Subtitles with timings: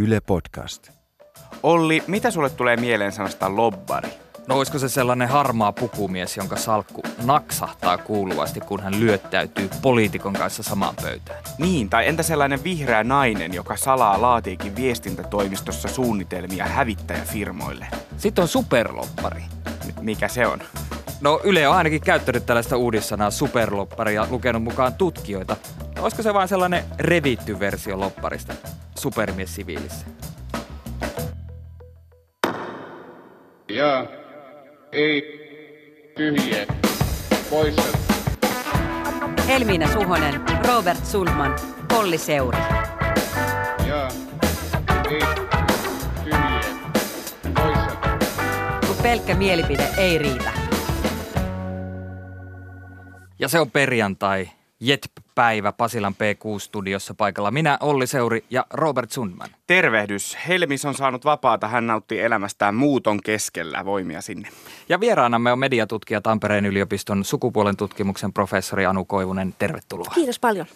[0.00, 0.90] Yle Podcast.
[1.62, 4.08] Olli, mitä sulle tulee mieleen sanasta lobbari?
[4.48, 10.62] No olisiko se sellainen harmaa pukumies, jonka salkku naksahtaa kuuluvasti, kun hän lyöttäytyy poliitikon kanssa
[10.62, 11.42] samaan pöytään?
[11.58, 17.86] Niin, tai entä sellainen vihreä nainen, joka salaa laatiikin viestintätoimistossa suunnitelmia hävittäjäfirmoille?
[18.16, 19.42] Sitten on superloppari.
[19.84, 20.62] M- mikä se on?
[21.20, 25.56] No Yle on ainakin käyttänyt tällaista uudissanaa superloppari ja lukenut mukaan tutkijoita.
[26.00, 28.52] Olisiko se vain sellainen revitty versio lopparista
[28.98, 30.06] supermies siviilissä?
[33.68, 34.06] Ja
[34.92, 35.22] ei
[36.16, 36.66] tyhjiä
[37.50, 37.98] poissa.
[39.48, 41.56] Helmiina Suhonen, Robert Sulman,
[41.88, 42.58] Polli Seuri.
[43.88, 44.08] Ja
[45.10, 45.20] ei
[46.22, 46.64] tyhjiä
[47.54, 47.96] poissa.
[48.86, 50.52] Kun pelkkä mielipide ei riitä.
[53.38, 57.50] Ja se on perjantai, Jet-päivä Pasilan P6-studiossa paikalla.
[57.50, 59.48] Minä, Olli Seuri ja Robert Sundman.
[59.66, 60.38] Tervehdys.
[60.48, 61.68] Helmis on saanut vapaata.
[61.68, 63.84] Hän nauttii elämästään muuton keskellä.
[63.84, 64.48] Voimia sinne.
[64.88, 69.54] Ja vieraanamme on mediatutkija Tampereen yliopiston sukupuolen tutkimuksen professori Anu Koivunen.
[69.58, 70.12] Tervetuloa.
[70.14, 70.66] Kiitos paljon.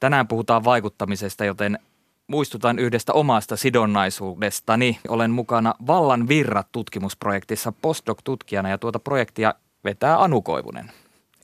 [0.00, 1.78] Tänään puhutaan vaikuttamisesta, joten
[2.26, 4.98] muistutan yhdestä omasta sidonnaisuudestani.
[5.08, 10.92] Olen mukana Vallan virrat tutkimusprojektissa postdoc-tutkijana ja tuota projektia vetää Anu Koivunen.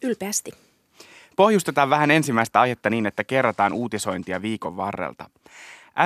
[0.03, 0.51] Ylpeästi.
[1.37, 5.31] Pohjustetaan vähän ensimmäistä aihetta niin, että kerrataan uutisointia viikon varrelta.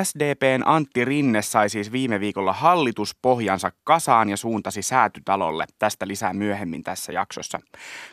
[0.03, 5.65] SDPn Antti Rinne sai siis viime viikolla hallituspohjansa kasaan ja suuntasi säätytalolle.
[5.79, 7.61] Tästä lisää myöhemmin tässä jaksossa.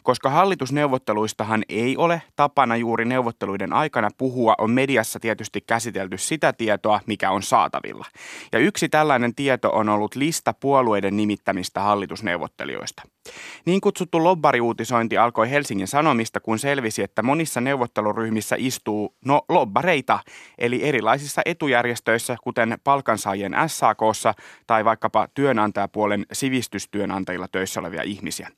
[0.03, 7.00] Koska hallitusneuvotteluistahan ei ole tapana juuri neuvotteluiden aikana puhua, on mediassa tietysti käsitelty sitä tietoa,
[7.06, 8.06] mikä on saatavilla.
[8.52, 13.03] Ja yksi tällainen tieto on ollut lista puolueiden nimittämistä hallitusneuvottelijoista.
[13.66, 20.20] Niin kutsuttu lobbariuutisointi alkoi Helsingin Sanomista, kun selvisi, että monissa neuvotteluryhmissä istuu, no lobbareita,
[20.58, 24.34] eli erilaisissa etujärjestöissä, kuten palkansaajien SAKssa
[24.68, 28.50] tai vaikkapa työnantajapuolen sivistystyönantajilla töissä olevia ihmisiä.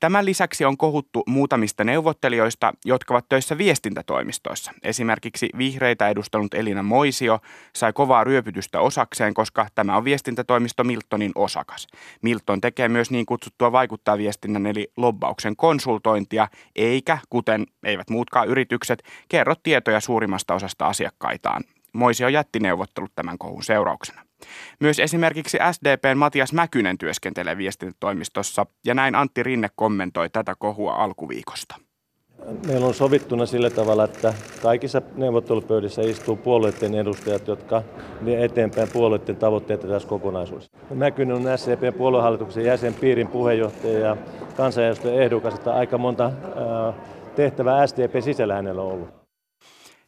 [0.00, 4.72] Tämän lisäksi on kohuttu muutamista neuvottelijoista, jotka ovat töissä viestintätoimistoissa.
[4.82, 7.40] Esimerkiksi vihreitä edustanut Elina Moisio
[7.72, 11.86] sai kovaa ryöpytystä osakseen, koska tämä on viestintätoimisto Miltonin osakas.
[12.22, 19.02] Milton tekee myös niin kutsuttua vaikuttamista viestinnän eli lobbauksen konsultointia, eikä, kuten eivät muutkaan yritykset,
[19.28, 21.64] kerro tietoja suurimmasta osasta asiakkaitaan.
[21.92, 24.22] Moisio jätti neuvottelut tämän kohun seurauksena.
[24.80, 31.89] Myös esimerkiksi SDPn Matias Mäkynen työskentelee viestintätoimistossa ja näin Antti Rinne kommentoi tätä kohua alkuviikosta.
[32.66, 37.82] Meillä on sovittuna sillä tavalla, että kaikissa neuvottelupöydissä istuu puolueiden edustajat, jotka
[38.24, 40.70] vie eteenpäin puolueiden tavoitteita tässä kokonaisuudessa.
[40.94, 44.16] Mäkynen on SCPn puoluehallituksen jäsen, piirin puheenjohtaja ja
[44.56, 46.32] kansanedustajan ehdokas, että aika monta
[47.36, 49.19] tehtävää SDP sisällä hänellä on ollut.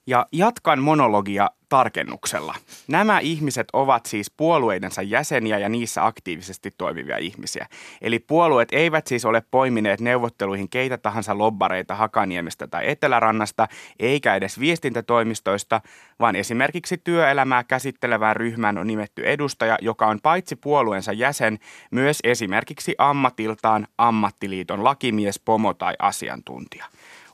[0.06, 2.54] Ja jatkan monologia tarkennuksella.
[2.88, 7.66] Nämä ihmiset ovat siis puolueidensa jäseniä ja niissä aktiivisesti toimivia ihmisiä.
[8.00, 13.68] Eli puolueet eivät siis ole poimineet neuvotteluihin keitä tahansa lobbareita Hakaniemestä tai Etelärannasta,
[13.98, 15.80] eikä edes viestintätoimistoista,
[16.20, 21.58] vaan esimerkiksi työelämää käsittelevään ryhmään on nimetty edustaja, joka on paitsi puolueensa jäsen,
[21.90, 26.86] myös esimerkiksi ammatiltaan ammattiliiton lakimies, pomo tai asiantuntija.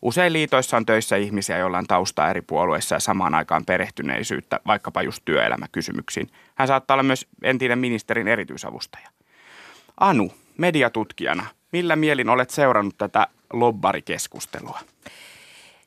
[0.03, 5.03] Usein liitoissa on töissä ihmisiä, joilla on taustaa eri puolueissa ja samaan aikaan perehtyneisyyttä vaikkapa
[5.03, 6.31] just työelämäkysymyksiin.
[6.54, 9.09] Hän saattaa olla myös entinen ministerin erityisavustaja.
[10.00, 14.81] Anu, mediatutkijana, millä mielin olet seurannut tätä lobbarikeskustelua?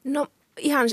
[0.04, 0.88] No ihan,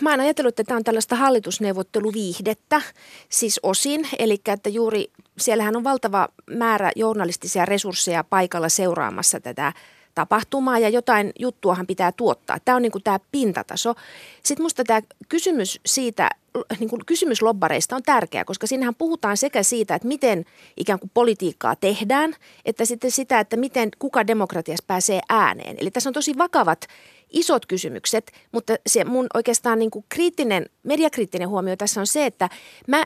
[0.00, 2.82] mä oon ajatellut, että tämä on tällaista hallitusneuvotteluviihdettä,
[3.28, 4.08] siis osin.
[4.18, 9.72] Eli että juuri siellähän on valtava määrä journalistisia resursseja paikalla seuraamassa tätä
[10.20, 12.58] tapahtumaa ja jotain juttuahan pitää tuottaa.
[12.64, 13.94] Tämä on niin kuin tämä pintataso.
[14.42, 16.30] Sitten minusta tämä kysymys siitä,
[16.78, 20.44] niin kuin kysymys lobbareista on tärkeä, koska siinähän puhutaan sekä siitä, että miten
[20.76, 25.76] ikään kuin politiikkaa tehdään, että sitten sitä, että miten kuka demokratiassa pääsee ääneen.
[25.80, 26.86] Eli tässä on tosi vakavat
[27.30, 32.48] isot kysymykset, mutta se mun oikeastaan niin kuin kriittinen, mediakriittinen huomio tässä on se, että
[32.86, 33.04] mä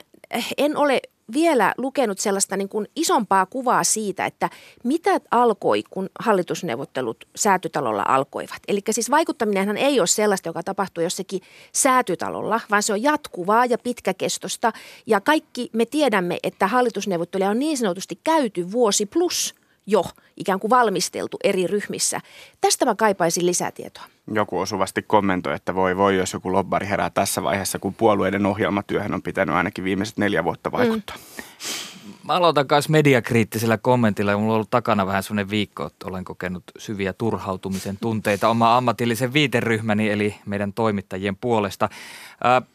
[0.58, 1.00] en ole
[1.32, 4.50] vielä lukenut sellaista niin kuin isompaa kuvaa siitä, että
[4.84, 8.62] mitä alkoi, kun hallitusneuvottelut säätytalolla alkoivat.
[8.68, 11.40] Eli siis vaikuttaminenhan ei ole sellaista, joka tapahtuu jossakin
[11.72, 14.72] säätytalolla, vaan se on jatkuvaa ja pitkäkestosta.
[15.06, 19.54] Ja kaikki me tiedämme, että hallitusneuvotteluja on niin sanotusti käyty vuosi plus
[19.86, 20.04] jo
[20.36, 22.20] ikään kuin valmisteltu eri ryhmissä.
[22.60, 24.04] Tästä mä kaipaisin lisätietoa.
[24.34, 29.14] Joku osuvasti kommentoi, että voi voi, jos joku lobbari herää tässä vaiheessa, kun puolueiden ohjelmatyöhön
[29.14, 31.16] on pitänyt ainakin viimeiset neljä vuotta vaikuttaa.
[31.16, 31.44] Mm.
[32.26, 34.36] Mä aloitan myös mediakriittisellä kommentilla.
[34.36, 39.32] Mulla on ollut takana vähän sellainen viikko, että olen kokenut syviä turhautumisen tunteita oma ammatillisen
[39.32, 41.88] viiteryhmäni, eli meidän toimittajien puolesta.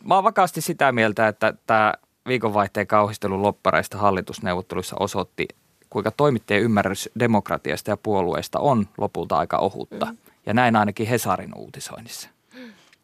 [0.04, 1.94] Mä oon vakaasti sitä mieltä, että tämä
[2.28, 5.48] viikonvaihteen kauhistelu loppareista hallitusneuvotteluissa osoitti,
[5.90, 10.06] kuinka toimittajien ymmärrys demokratiasta ja puolueista on lopulta aika ohutta.
[10.06, 10.18] Mm.
[10.46, 12.30] Ja näin ainakin Hesarin uutisoinnissa.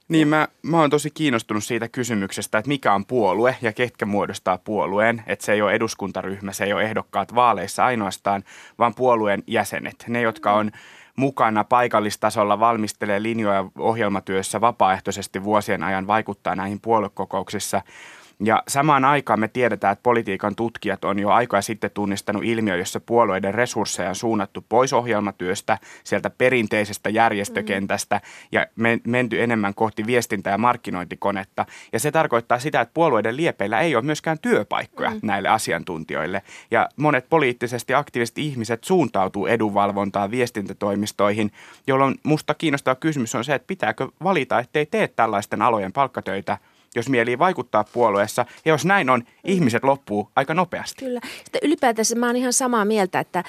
[0.08, 4.58] Niin, mä, mä oon tosi kiinnostunut siitä kysymyksestä, että mikä on puolue ja ketkä muodostaa
[4.58, 5.24] puolueen.
[5.28, 8.44] Että se ei ole eduskuntaryhmä, se ei ole ehdokkaat vaaleissa ainoastaan,
[8.80, 10.06] vaan puolueen jäsenet.
[10.08, 10.72] Ne, jotka on
[11.16, 17.82] mukana paikallistasolla, valmistelee linjoja ohjelmatyössä vapaaehtoisesti vuosien ajan, vaikuttaa näihin puoluekokouksissa–
[18.40, 23.00] ja samaan aikaan me tiedetään, että politiikan tutkijat on jo aikaa sitten tunnistanut ilmiö, jossa
[23.00, 28.22] puolueiden resursseja on suunnattu pois ohjelmatyöstä, sieltä perinteisestä järjestökentästä
[28.52, 28.68] ja
[29.08, 31.66] menty enemmän kohti viestintä- ja markkinointikonetta.
[31.94, 35.20] Ja se tarkoittaa sitä, että puolueiden liepeillä ei ole myöskään työpaikkoja mm.
[35.24, 36.42] näille asiantuntijoille.
[36.72, 41.52] Ja monet poliittisesti aktiiviset ihmiset suuntautuu edunvalvontaan viestintätoimistoihin,
[41.88, 46.58] jolloin musta kiinnostava kysymys on se, että pitääkö valita, ettei tee tällaisten alojen palkkatöitä–
[46.96, 48.46] jos mieli vaikuttaa puolueessa.
[48.66, 51.06] Ja jos näin on, ihmiset loppuu aika nopeasti.
[51.06, 51.20] Kyllä.
[51.44, 53.44] Sitten ylipäätänsä mä oon ihan samaa mieltä, että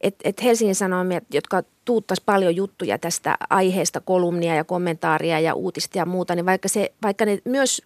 [0.00, 5.98] et, et Helsingin Sanomia, jotka tuuttas paljon juttuja tästä aiheesta, kolumnia ja kommentaaria ja uutista
[5.98, 7.82] ja muuta, niin vaikka, se, vaikka ne myös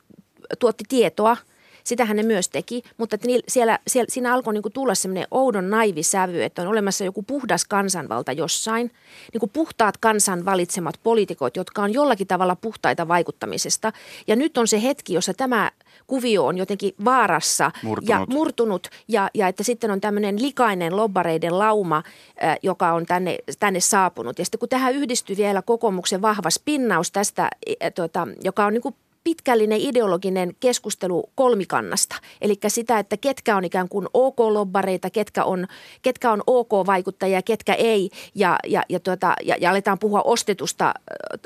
[0.58, 1.36] tuotti tietoa–
[1.90, 5.70] Sitähän ne myös teki, mutta että siellä, siellä, siinä alkoi niin kuin tulla semmoinen oudon
[5.70, 8.90] naivi sävy, että on olemassa joku puhdas kansanvalta jossain.
[9.32, 13.92] Niin kuin puhtaat kansan valitsemat poliitikot, jotka on jollakin tavalla puhtaita vaikuttamisesta.
[14.26, 15.70] Ja nyt on se hetki, jossa tämä
[16.06, 18.08] kuvio on jotenkin vaarassa murtunut.
[18.08, 22.02] ja murtunut ja, ja että sitten on tämmöinen likainen lobbareiden lauma,
[22.42, 24.38] äh, joka on tänne, tänne saapunut.
[24.38, 28.82] Ja sitten kun tähän yhdistyy vielä kokoomuksen vahva spinnaus tästä, äh, tuota, joka on niin
[28.82, 28.94] kuin
[29.24, 32.16] pitkällinen ideologinen keskustelu kolmikannasta.
[32.40, 35.66] Eli sitä, että ketkä on ikään kuin OK-lobbareita, ketkä on,
[36.02, 38.10] ketkä on OK-vaikuttajia, ketkä ei.
[38.34, 40.94] Ja, ja, ja, tuota, ja, ja aletaan puhua ostetusta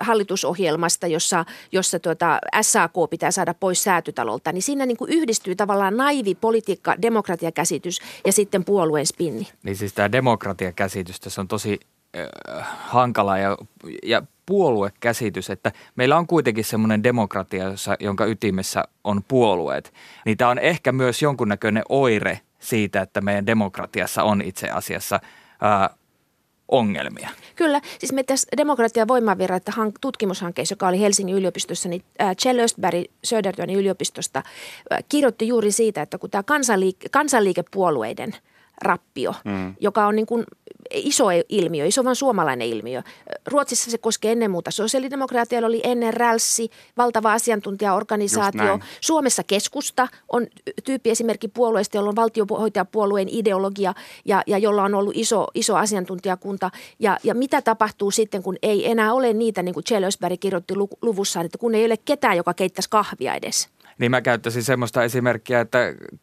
[0.00, 4.52] hallitusohjelmasta, jossa, jossa tuota SAK pitää saada pois säätytalolta.
[4.52, 9.48] Niin siinä niin kuin yhdistyy tavallaan naivi politiikka, demokratiakäsitys ja sitten puolueen spinni.
[9.62, 11.80] Niin siis tämä demokratiakäsitys tässä on tosi
[12.16, 12.28] äh,
[12.78, 13.56] hankala ja,
[14.02, 19.92] ja puoluekäsitys, että meillä on kuitenkin semmoinen demokratia, jossa, jonka ytimessä on puolueet.
[20.24, 25.20] Niin tämä on ehkä myös jonkunnäköinen oire siitä, että meidän demokratiassa on itse asiassa
[25.60, 25.90] ää,
[26.68, 27.28] ongelmia.
[27.56, 29.62] Kyllä, siis me tässä demokratia voimavirrat
[30.00, 32.02] tutkimushankkeessa, joka oli Helsingin yliopistossa, niin
[32.42, 34.42] Kjell Östberg Södertörnin yliopistosta
[35.08, 38.36] kirjoitti juuri siitä, että kun tämä kansanliike, kansanliikepuolueiden
[38.82, 39.74] rappio, mm.
[39.80, 40.44] joka on niin kuin
[40.94, 43.02] iso ilmiö, iso vaan suomalainen ilmiö.
[43.46, 48.78] Ruotsissa se koskee ennen muuta sosiaalidemokraatialla oli ennen rälssi, valtava asiantuntijaorganisaatio.
[49.00, 50.46] Suomessa keskusta on
[50.84, 53.94] tyyppi esimerkki puolueesta, jolla on valtiohoitajapuolueen ideologia
[54.24, 56.70] ja, ja jolla on ollut iso, iso asiantuntijakunta.
[56.98, 61.46] Ja, ja mitä tapahtuu sitten, kun ei enää ole niitä, niin kuin Ösberg kirjoitti luvussaan,
[61.46, 63.68] että kun ei ole ketään, joka keittäisi kahvia edes.
[63.98, 65.78] Niin mä käyttäisin semmoista esimerkkiä, että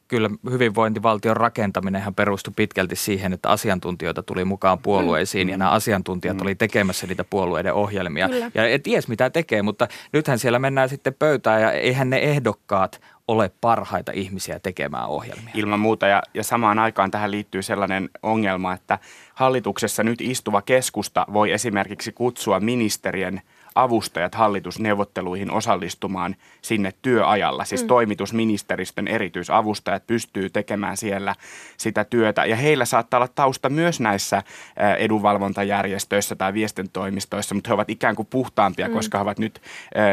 [0.07, 5.51] kyllä hyvinvointivaltion rakentaminenhan perustui pitkälti siihen, että asiantuntijoita tuli mukaan puolueisiin mm.
[5.51, 6.41] ja nämä asiantuntijat mm.
[6.41, 8.29] oli tekemässä niitä puolueiden ohjelmia.
[8.29, 8.51] Kyllä.
[8.55, 13.01] Ja et ties mitä tekee, mutta nythän siellä mennään sitten pöytään ja eihän ne ehdokkaat
[13.27, 15.51] ole parhaita ihmisiä tekemään ohjelmia.
[15.53, 18.99] Ilman muuta ja, ja samaan aikaan tähän liittyy sellainen ongelma, että
[19.33, 23.41] hallituksessa nyt istuva keskusta voi esimerkiksi kutsua ministerien–
[23.75, 27.65] avustajat hallitusneuvotteluihin osallistumaan sinne työajalla.
[27.65, 27.87] Siis mm.
[27.87, 31.35] toimitusministeristön erityisavustajat pystyy tekemään siellä
[31.77, 32.45] sitä työtä.
[32.45, 34.43] Ja heillä saattaa olla tausta myös näissä
[34.99, 38.93] edunvalvontajärjestöissä tai viestintoimistoissa, mutta he ovat ikään kuin puhtaampia, mm.
[38.93, 39.61] koska he ovat nyt,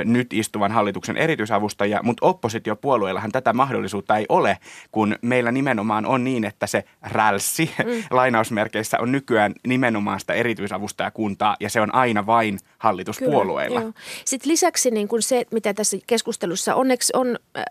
[0.04, 2.00] nyt istuvan hallituksen erityisavustajia.
[2.02, 4.58] Mutta oppositiopuolueillahan tätä mahdollisuutta ei ole,
[4.92, 8.02] kun meillä nimenomaan on niin, että se rälssi mm.
[8.16, 13.80] lainausmerkeissä on nykyään nimenomaan sitä erityisavustajakuntaa ja se on aina vain hallituspuolue alueilla.
[13.80, 13.92] Joo.
[14.24, 17.64] Sitten lisäksi niin kuin se, mitä tässä keskustelussa onneksi on, äh,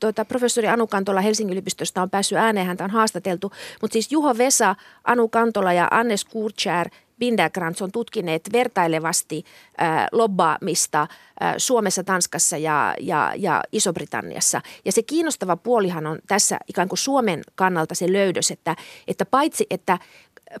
[0.00, 4.38] tuota, professori Anu Kantola Helsingin yliopistosta on päässyt ääneen, häntä on haastateltu, mutta siis Juho
[4.38, 9.44] Vesa, Anu Kantola ja Annes Kurchär Binderkrantz on tutkineet vertailevasti
[9.82, 14.60] äh, lobbaamista äh, Suomessa, Tanskassa ja, ja, ja Iso-Britanniassa.
[14.84, 18.76] Ja se kiinnostava puolihan on tässä ikään kuin Suomen kannalta se löydös, että,
[19.08, 19.98] että paitsi että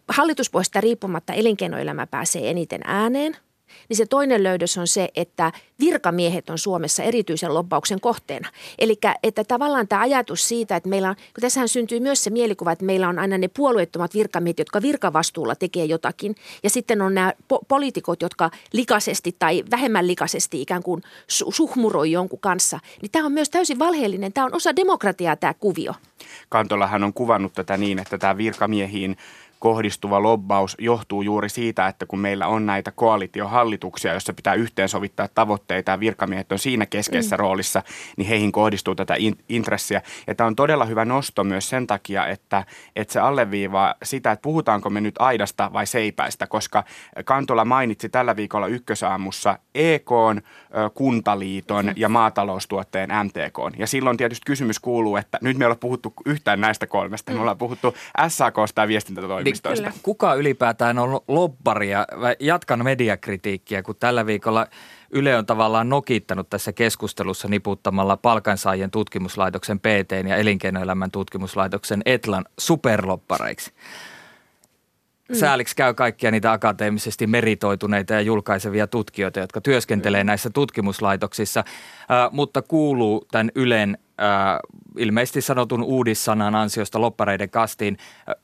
[0.08, 3.36] hallituspuolesta riippumatta elinkeinoelämä pääsee eniten ääneen–
[3.88, 8.48] niin se toinen löydös on se, että virkamiehet on Suomessa erityisen lobbauksen kohteena.
[8.78, 12.72] Eli että tavallaan tämä ajatus siitä, että meillä on, kun tässähän syntyy myös se mielikuva,
[12.72, 16.34] että meillä on aina ne puolueettomat virkamiehet, jotka virkavastuulla tekee jotakin.
[16.62, 22.10] Ja sitten on nämä po- poliitikot, jotka likaisesti tai vähemmän likaisesti ikään kuin su- suhmuroi
[22.10, 22.80] jonkun kanssa.
[23.02, 24.32] Niin tämä on myös täysin valheellinen.
[24.32, 25.94] Tämä on osa demokratiaa tämä kuvio.
[26.48, 29.16] Kantolahan on kuvannut tätä niin, että tämä virkamiehiin
[29.62, 35.90] kohdistuva lobbaus johtuu juuri siitä, että kun meillä on näitä koalitiohallituksia, joissa pitää yhteensovittaa tavoitteita
[35.90, 37.40] ja virkamiehet on siinä keskeisessä mm.
[37.40, 37.82] roolissa,
[38.16, 40.02] niin heihin kohdistuu tätä in- intressiä.
[40.26, 42.64] Ja tämä on todella hyvä nosto myös sen takia, että,
[42.96, 46.84] että se alleviivaa sitä, että puhutaanko me nyt aidasta vai seipäistä, koska
[47.24, 50.10] Kantola mainitsi tällä viikolla ykkösaamussa EK,
[50.94, 53.78] Kuntaliiton ja maataloustuotteen MTK.
[53.78, 57.32] Ja silloin tietysti kysymys kuuluu, että nyt me ole puhuttu yhtään näistä kolmesta.
[57.32, 57.36] Mm.
[57.36, 57.94] Me ollaan puhuttu
[58.28, 58.88] SAKsta ja
[59.52, 59.90] viestintätoimistoista.
[59.90, 62.06] Niin, kuka ylipäätään on lobbari ja
[62.40, 64.66] jatkan mediakritiikkiä, kun tällä viikolla
[65.10, 73.72] Yle on tavallaan nokittanut tässä keskustelussa niputtamalla palkansaajien tutkimuslaitoksen PT ja elinkeinoelämän tutkimuslaitoksen Etlan superloppareiksi.
[75.28, 75.34] Mm.
[75.34, 81.64] Sääliksi käy kaikkia niitä akateemisesti meritoituneita ja julkaisevia tutkijoita, jotka työskentelee näissä tutkimuslaitoksissa,
[82.30, 83.98] mutta kuuluu tämän Ylen
[84.98, 87.96] ilmeisesti sanotun uudissanan ansiosta loppareiden kastiin.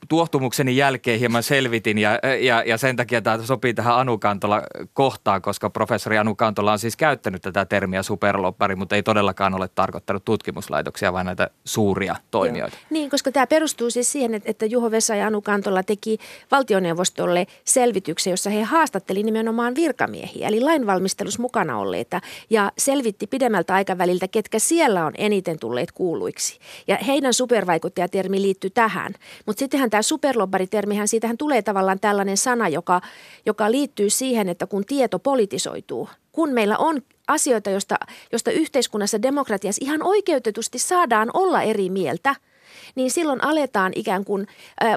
[0.09, 4.61] Tuohtumukseni jälkeen hieman selvitin ja, ja, ja sen takia tämä sopii tähän Anu Kantola
[4.93, 9.69] kohtaan, koska professori Anu Kantola on siis käyttänyt tätä termiä superloppari, mutta ei todellakaan ole
[9.75, 12.77] tarkoittanut tutkimuslaitoksia, vaan näitä suuria toimijoita.
[12.77, 12.87] Joo.
[12.89, 16.17] Niin, koska tämä perustuu siis siihen, että Juho Vesa ja Anu Kantola teki
[16.51, 24.27] valtioneuvostolle selvityksen, jossa he haastatteli nimenomaan virkamiehiä, eli lainvalmistelus mukana olleita, ja selvitti pidemmältä aikaväliltä,
[24.27, 26.59] ketkä siellä on eniten tulleet kuuluiksi.
[26.87, 29.13] Ja heidän supervaikuttajatermi liittyy tähän.
[29.45, 33.01] Mutta sittenhän tämä superlobbaritermihän, siitähän tulee tavallaan tällainen sana, joka,
[33.45, 37.95] joka liittyy siihen, että kun tieto politisoituu, kun meillä on asioita, josta,
[38.31, 42.35] josta yhteiskunnassa demokratiassa ihan oikeutetusti saadaan olla eri mieltä–
[42.95, 44.47] niin silloin aletaan ikään kuin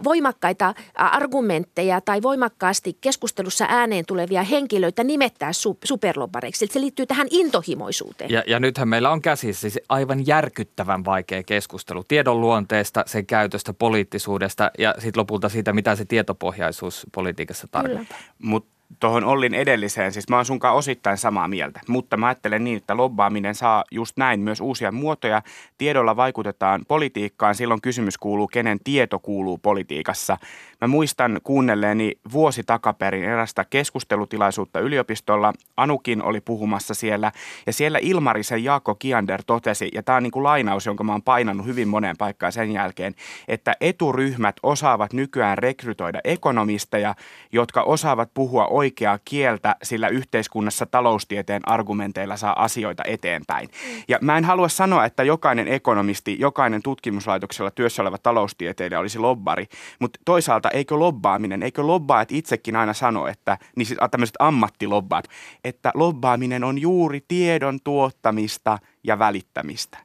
[0.04, 6.66] voimakkaita argumentteja tai voimakkaasti keskustelussa ääneen tulevia henkilöitä nimettää su- superlobbareiksi.
[6.66, 8.30] Se liittyy tähän intohimoisuuteen.
[8.30, 13.72] Ja, ja nythän meillä on käsissä siis aivan järkyttävän vaikea keskustelu tiedon luonteesta, sen käytöstä,
[13.72, 18.18] poliittisuudesta ja sitten lopulta siitä, mitä se tietopohjaisuus politiikassa tarkoittaa.
[18.38, 22.76] Mutta tuohon Ollin edelliseen, siis mä oon sunkaan osittain samaa mieltä, mutta mä ajattelen niin,
[22.76, 25.42] että lobbaaminen saa just näin myös uusia muotoja.
[25.78, 30.38] Tiedolla vaikutetaan politiikkaan, silloin kysymys kuuluu, kenen tieto kuuluu politiikassa.
[30.82, 35.52] Mä muistan kuunnelleeni vuosi takaperin erästä keskustelutilaisuutta yliopistolla.
[35.76, 37.32] Anukin oli puhumassa siellä
[37.66, 41.22] ja siellä Ilmarisen Jaakko Kiander totesi, ja tämä on niin kuin lainaus, jonka mä oon
[41.22, 43.14] painanut hyvin moneen paikkaan sen jälkeen,
[43.48, 47.14] että eturyhmät osaavat nykyään rekrytoida ekonomisteja,
[47.52, 53.68] jotka osaavat puhua oikeaa kieltä, sillä yhteiskunnassa taloustieteen argumenteilla saa asioita eteenpäin.
[54.08, 59.66] Ja mä en halua sanoa, että jokainen ekonomisti, jokainen tutkimuslaitoksella työssä oleva taloustieteilijä olisi lobbari,
[59.98, 65.24] mutta toisaalta eikö lobbaaminen, eikö lobbaajat itsekin aina sano, että niin siis tämmöiset ammattilobbaat,
[65.64, 69.98] että lobbaaminen on juuri tiedon tuottamista ja välittämistä.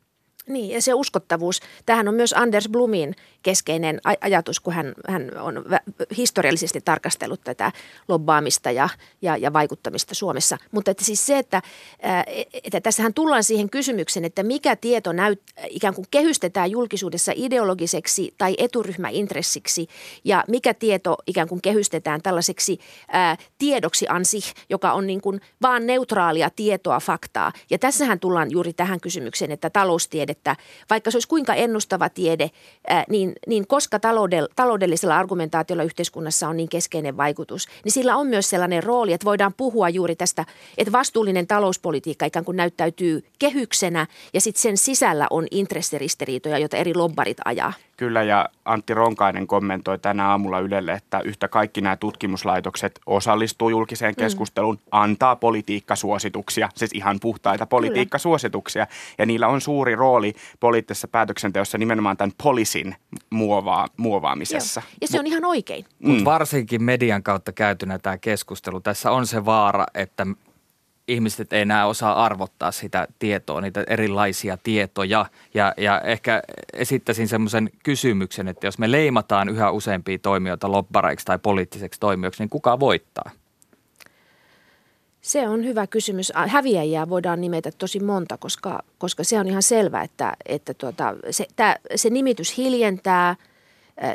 [0.48, 1.60] Niin, ja se uskottavuus.
[1.86, 5.66] Tähän on myös Anders Blumin keskeinen ajatus, kun hän, hän on
[6.18, 7.72] historiallisesti tarkastellut tätä
[8.08, 8.90] lobbaamista ja,
[9.22, 10.58] ja, ja vaikuttamista Suomessa.
[10.72, 11.62] Mutta että siis se, että,
[12.64, 18.56] että tässähän tullaan siihen kysymykseen, että mikä tieto näyt, ikään kuin kehystetään julkisuudessa ideologiseksi tai
[18.58, 19.88] eturyhmäintressiksi
[20.24, 22.80] ja mikä tieto ikään kuin kehystetään tällaiseksi
[23.12, 24.40] ää, tiedoksi ansi,
[24.70, 27.52] joka on niin kuin vaan neutraalia tietoa, faktaa.
[27.70, 29.70] Ja tässähän tullaan juuri tähän kysymykseen, että
[30.44, 30.56] taloustiedettä,
[30.90, 32.52] vaikka se olisi kuinka ennustava tiede,
[33.10, 34.00] niin niin koska
[34.56, 39.54] taloudellisella argumentaatiolla yhteiskunnassa on niin keskeinen vaikutus, niin sillä on myös sellainen rooli, että voidaan
[39.54, 40.46] puhua juuri tästä,
[40.78, 46.96] että vastuullinen talouspolitiikka ikään kuin näyttäytyy kehyksenä ja sitten sen sisällä on intressiristiriitoja, joita eri
[46.96, 47.74] lobbarit ajaa.
[47.98, 54.14] Kyllä, ja Antti Ronkainen kommentoi tänä aamulla Ylelle, että yhtä kaikki nämä tutkimuslaitokset osallistuu julkiseen
[54.18, 54.24] mm.
[54.24, 54.82] keskusteluun, mm.
[54.92, 58.88] antaa politiikkasuosituksia, siis ihan puhtaita politiikkasuosituksia,
[59.18, 62.96] ja niillä on suuri rooli poliittisessa päätöksenteossa nimenomaan tämän polisin
[63.30, 64.82] muovaa, muovaamisessa.
[64.86, 64.98] Joo.
[65.02, 65.86] Ja se on ihan oikein.
[66.00, 66.10] Mm.
[66.10, 70.28] Mutta varsinkin median kautta käytynä tämä keskustelu, tässä on se vaara, että
[71.08, 75.26] ihmiset ei enää osaa arvottaa sitä tietoa, niitä erilaisia tietoja.
[75.54, 81.40] Ja, ja ehkä esittäisin semmoisen kysymyksen, että jos me leimataan yhä useampia toimijoita lobbareiksi tai
[81.40, 83.32] poliittiseksi toimijoiksi, niin kuka voittaa?
[85.22, 86.32] Se on hyvä kysymys.
[86.48, 91.46] Häviäjiä voidaan nimetä tosi monta, koska, koska se on ihan selvä, että, että tuota, se,
[91.56, 93.36] tää, se nimitys hiljentää–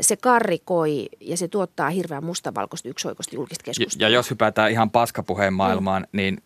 [0.01, 4.09] se karrikoi ja se tuottaa hirveän mustavalkoista yksioikoista julkista keskustelua.
[4.09, 6.17] Ja, jos hypätään ihan paskapuheen maailmaan, mm.
[6.17, 6.39] niin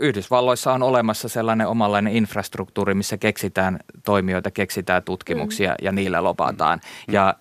[0.00, 5.76] Yhdysvalloissa on olemassa sellainen omanlainen infrastruktuuri, missä keksitään toimijoita, keksitään tutkimuksia mm.
[5.82, 6.80] ja niillä lopataan.
[7.08, 7.14] Mm.
[7.14, 7.34] Ja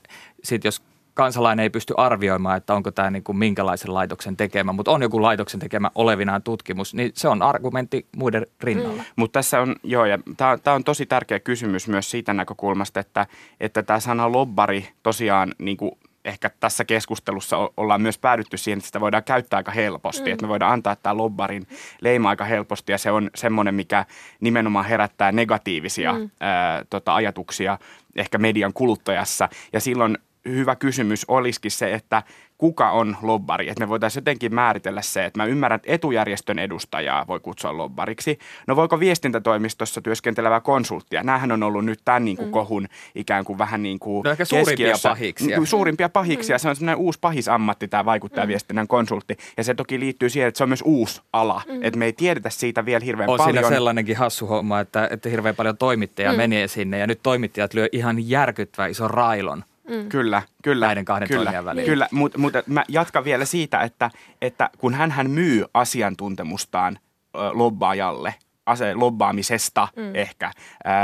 [0.43, 0.81] sitten jos
[1.13, 5.21] kansalainen ei pysty arvioimaan, että onko tämä niin kuin minkälaisen laitoksen tekemä, mutta on joku
[5.21, 9.01] laitoksen tekemä olevinaan tutkimus, niin se on argumentti muiden rinnalla.
[9.01, 9.07] Mm.
[9.15, 13.27] Mutta tässä on, joo, ja tämä on tosi tärkeä kysymys myös siitä näkökulmasta, että,
[13.59, 15.91] että tämä sana lobbari tosiaan niin kuin
[16.25, 20.29] ehkä tässä keskustelussa ollaan myös päädytty siihen, että sitä voidaan käyttää aika helposti.
[20.29, 20.33] Mm.
[20.33, 21.67] Että me voidaan antaa tämä lobbarin
[22.01, 24.05] leima aika helposti ja se on semmoinen, mikä
[24.39, 26.29] nimenomaan herättää negatiivisia mm.
[26.39, 27.77] ää, tota, ajatuksia
[28.15, 29.49] ehkä median kuluttajassa.
[29.73, 32.23] Ja silloin hyvä kysymys olisikin se, että
[32.57, 33.69] kuka on lobbari.
[33.69, 38.39] Että me voitaisiin jotenkin määritellä se, että mä ymmärrän, että etujärjestön edustajaa voi kutsua lobbariksi.
[38.67, 41.23] No voiko viestintätoimistossa työskentelevää konsulttia?
[41.23, 42.51] Nämähän on ollut nyt tämän niin kuin mm.
[42.51, 45.09] kohun ikään kuin vähän niin kuin No ehkä suurimpia keskiössä.
[45.09, 45.65] pahiksia.
[45.65, 46.55] Suurimpia pahiksia.
[46.55, 46.59] Mm.
[46.59, 49.37] Se on semmoinen uusi pahisammatti tämä vaikuttajaviestinnän konsultti.
[49.57, 51.61] Ja se toki liittyy siihen, että se on myös uusi ala.
[51.67, 51.83] Mm.
[51.83, 53.55] Että me ei tiedetä siitä vielä hirveän On paljon.
[53.55, 56.37] siinä sellainenkin hassu homma, että, että hirveän paljon toimittajia mm.
[56.37, 59.63] menee sinne ja nyt toimittajat lyö ihan järkyttävän ison railon.
[59.89, 60.09] Mm.
[60.09, 60.85] Kyllä, kyllä.
[60.85, 61.85] Näiden kahden kyllä, toimijan välillä.
[61.85, 64.11] Kyllä, mutta mut, mä jatkan vielä siitä, että,
[64.41, 66.99] että kun hän myy asiantuntemustaan
[67.35, 68.35] ö, lobbaajalle,
[68.65, 70.15] ase, lobbaamisesta mm.
[70.15, 70.51] ehkä,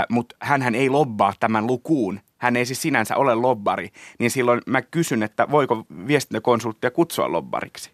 [0.10, 4.82] mutta hän ei lobbaa tämän lukuun, hän ei siis sinänsä ole lobbari, niin silloin mä
[4.82, 7.92] kysyn, että voiko viestintäkonsulttia kutsua lobbariksi?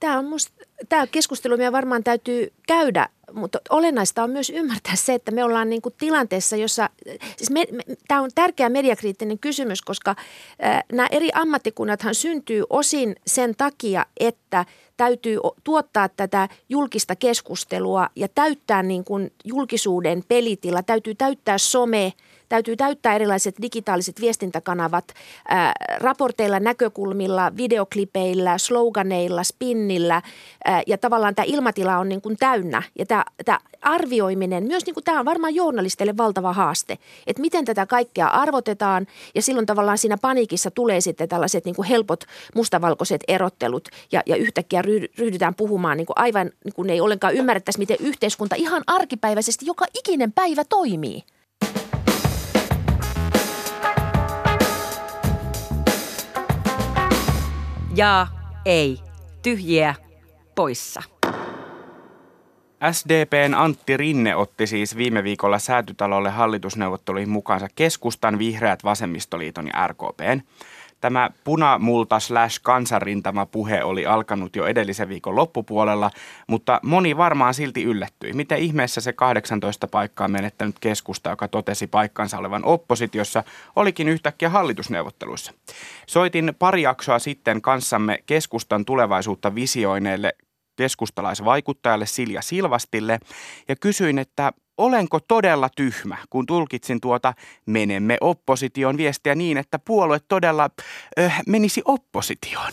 [0.00, 5.14] Tämä, on musta, tämä keskustelu meidän varmaan täytyy käydä, mutta olennaista on myös ymmärtää se,
[5.14, 6.90] että me ollaan niin kuin tilanteessa, jossa,
[7.36, 10.10] siis me, me, tämä on tärkeä mediakriittinen kysymys, koska
[10.64, 14.64] äh, nämä eri ammattikunnathan syntyy osin sen takia, että
[14.96, 22.12] täytyy tuottaa tätä julkista keskustelua ja täyttää niin kuin julkisuuden pelitila, täytyy täyttää some,
[22.50, 25.04] täytyy täyttää erilaiset digitaaliset viestintäkanavat
[25.48, 30.22] ää, raporteilla, näkökulmilla, videoklipeillä, sloganeilla, spinnillä.
[30.64, 32.82] Ää, ja tavallaan tämä ilmatila on niin kuin täynnä.
[32.98, 37.64] Ja tämä, tämä arvioiminen, myös niin kuin tämä on varmaan journalisteille valtava haaste, että miten
[37.64, 39.06] tätä kaikkea arvotetaan.
[39.34, 43.88] Ja silloin tavallaan siinä paniikissa tulee sitten tällaiset niin kuin helpot mustavalkoiset erottelut.
[44.12, 47.96] Ja, ja yhtäkkiä ryh- ryhdytään puhumaan niin kuin aivan niin kuin ei ollenkaan ymmärrettäisi, miten
[48.00, 51.22] yhteiskunta ihan arkipäiväisesti joka ikinen päivä toimii.
[57.94, 58.26] Ja
[58.64, 58.98] ei.
[59.42, 59.94] Tyhjiä
[60.54, 61.02] poissa.
[62.92, 70.40] SDPn Antti Rinne otti siis viime viikolla säätytalolle hallitusneuvotteluihin mukaansa keskustan, vihreät, vasemmistoliiton ja RKPn.
[71.00, 76.10] Tämä punamulta slash kansanrintama puhe oli alkanut jo edellisen viikon loppupuolella,
[76.46, 78.32] mutta moni varmaan silti yllättyi.
[78.32, 83.44] Miten ihmeessä se 18 paikkaa menettänyt keskusta, joka totesi paikkansa olevan oppositiossa,
[83.76, 85.52] olikin yhtäkkiä hallitusneuvotteluissa.
[86.06, 90.32] Soitin pari jaksoa sitten kanssamme keskustan tulevaisuutta visioineille
[90.76, 93.20] keskustalaisvaikuttajalle Silja Silvastille
[93.68, 97.32] ja kysyin, että olenko todella tyhmä, kun tulkitsin tuota
[97.66, 100.70] menemme opposition viestiä niin, että puolue todella
[101.18, 102.72] äh, menisi oppositioon.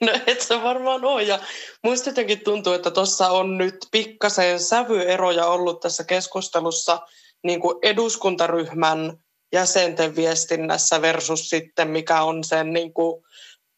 [0.00, 1.22] No et se varmaan ole.
[1.22, 1.38] Ja
[1.82, 7.00] muista jotenkin tuntuu, että tuossa on nyt pikkasen sävyeroja ollut tässä keskustelussa
[7.44, 9.18] niin kuin eduskuntaryhmän
[9.52, 13.24] jäsenten viestinnässä versus sitten mikä on sen niin kuin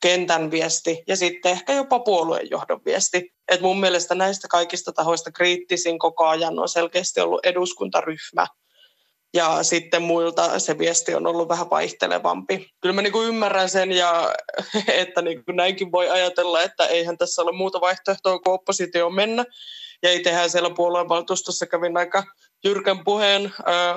[0.03, 3.36] kentän viesti ja sitten ehkä jopa puoluejohdon viesti.
[3.49, 8.47] Et mun mielestä näistä kaikista tahoista kriittisin koko ajan on selkeästi ollut eduskuntaryhmä
[9.37, 12.71] ja sitten muilta se viesti on ollut vähän vaihtelevampi.
[12.81, 14.35] Kyllä mä niin ymmärrän sen, ja,
[15.03, 19.45] että niin näinkin voi ajatella, että eihän tässä ole muuta vaihtoehtoa kuin oppositioon mennä.
[20.03, 22.25] Ja itsehän siellä puoluevaltuustossa kävin aika
[22.65, 23.53] jyrkän puheen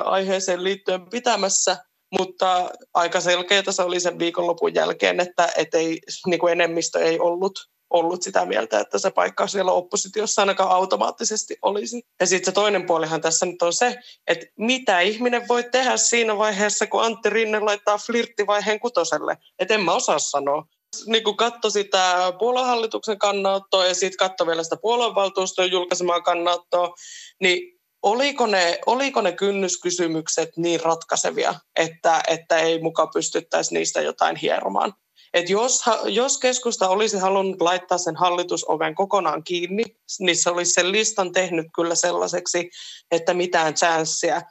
[0.05, 1.77] aiheeseen liittyen pitämässä,
[2.19, 7.19] mutta aika selkeää se oli sen viikonlopun jälkeen, että et ei, niin kuin enemmistö ei
[7.19, 12.01] ollut ollut sitä mieltä, että se paikka siellä oppositiossa ainakaan automaattisesti olisi.
[12.19, 16.37] Ja sitten se toinen puolihan tässä nyt on se, että mitä ihminen voi tehdä siinä
[16.37, 19.37] vaiheessa, kun Antti Rinne laittaa flirttivaiheen kutoselle.
[19.59, 20.65] Että en mä osaa sanoa.
[21.05, 26.93] Niin kun katsoi sitä puoluehallituksen kannanottoa ja sitten katsoi vielä sitä puoluevaltuuston julkaisemaa kannanottoa,
[27.41, 34.35] niin oliko ne, oliko ne kynnyskysymykset niin ratkaisevia, että, että ei muka pystyttäisi niistä jotain
[34.35, 34.93] hieromaan?
[35.33, 39.83] Et jos, jos keskusta olisi halunnut laittaa sen hallitusoven kokonaan kiinni,
[40.19, 42.69] niin se olisi sen listan tehnyt kyllä sellaiseksi,
[43.11, 44.41] että mitään chanssiä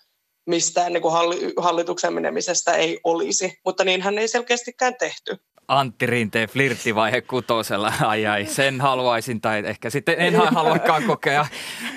[0.46, 1.14] mistään niin kuin
[1.56, 3.58] hallituksen menemisestä ei olisi.
[3.64, 5.36] Mutta niinhän ei selkeästikään tehty.
[5.68, 7.92] Antti Rinteen flirttivaihe kutosella.
[8.00, 11.46] Ai ai, sen haluaisin tai ehkä sitten en haluakaan kokea.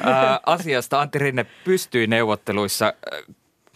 [0.03, 2.93] Ää, asiasta Antti Rinne pystyi neuvotteluissa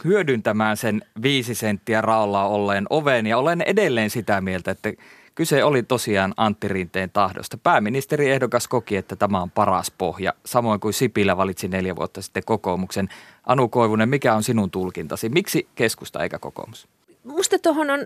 [0.04, 4.92] hyödyntämään sen viisi senttiä raalla olleen oven ja olen edelleen sitä mieltä, että
[5.34, 7.58] kyse oli tosiaan Antti Rinteen tahdosta.
[7.58, 12.42] Pääministeri ehdokas koki, että tämä on paras pohja, samoin kuin Sipilä valitsi neljä vuotta sitten
[12.46, 13.08] kokoomuksen.
[13.46, 15.28] Anu Koivunen, mikä on sinun tulkintasi?
[15.28, 16.88] Miksi keskusta eikä kokoomus?
[17.24, 18.00] Musta tuohon on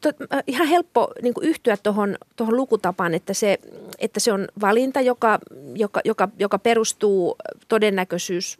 [0.00, 0.08] to,
[0.46, 3.58] ihan helppo niin yhtyä tuohon tohon lukutapaan, että se,
[3.98, 5.38] että se on valinta, joka,
[5.74, 7.36] joka, joka, joka perustuu
[7.68, 8.58] todennäköisyys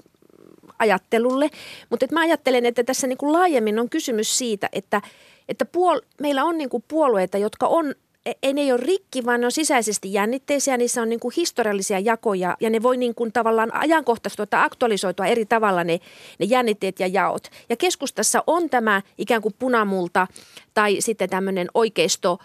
[0.78, 1.50] ajattelulle.
[1.90, 5.02] Mutta mä ajattelen, että tässä niin kuin laajemmin on kysymys siitä, että,
[5.48, 7.94] että puol- meillä on niin kuin puolueita, jotka on
[8.26, 11.98] E, ei ne ole rikki, vaan ne on sisäisesti jännitteisiä, niissä on niin kuin historiallisia
[11.98, 16.00] jakoja ja ne voi niin kuin tavallaan ajankohtaistua tai aktualisoitua eri tavalla ne,
[16.38, 17.48] ne jännitteet ja jaot.
[17.68, 20.26] Ja keskustassa on tämä ikään kuin punamulta
[20.74, 22.38] tai sitten tämmöinen oikeisto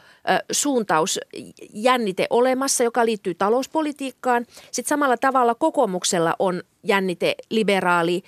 [0.51, 1.19] suuntaus
[1.73, 4.45] jännite olemassa, joka liittyy talouspolitiikkaan.
[4.71, 8.23] Sitten samalla tavalla kokoomuksella on jännite liberaali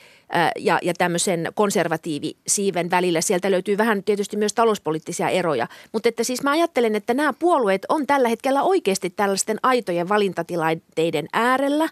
[0.57, 3.21] ja, ja tämmöisen konservatiivisiiven välillä.
[3.21, 5.67] Sieltä löytyy vähän tietysti myös talouspoliittisia eroja.
[5.91, 11.27] Mutta että siis mä ajattelen, että nämä puolueet on tällä hetkellä oikeasti tällaisten aitojen valintatilanteiden
[11.33, 11.89] äärellä.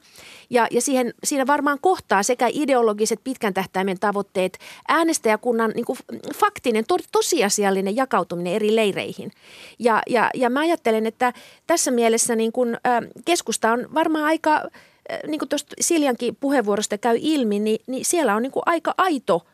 [0.50, 6.00] Ja, ja siihen, siinä varmaan kohtaa sekä ideologiset pitkän tähtäimen tavoitteet, äänestäjäkunnan niin kuin
[6.36, 9.32] faktinen, to, tosiasiallinen jakautuminen eri leireihin.
[9.80, 11.34] Ja, ja, ja mä ajattelen, että
[11.68, 14.62] tässä mielessä niin kuin, äh, keskusta on varmaan aika–
[15.28, 19.46] niin kuin tuosta Siljankin puheenvuorosta käy ilmi, niin, niin siellä on niin kuin aika aito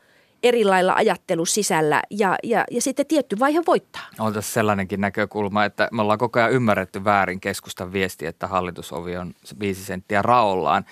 [0.44, 4.02] eri lailla ajattelu sisällä ja, ja, ja sitten tietty vaihe voittaa.
[4.20, 9.18] On tässä sellainenkin näkökulma, että me ollaan koko ajan ymmärretty väärin keskustan viesti, että hallitusovi
[9.18, 10.86] on viisi senttiä raollaan.